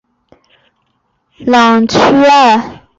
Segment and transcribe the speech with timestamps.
[1.45, 2.81] 朗屈艾。